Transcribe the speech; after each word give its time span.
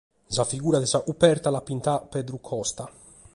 Sa 0.35 0.45
figura 0.53 0.79
de 0.81 0.87
sa 0.93 0.99
coberta 1.07 1.51
l’at 1.53 1.65
pintada 1.69 2.05
Pedru 2.13 2.37
Costa. 2.49 2.85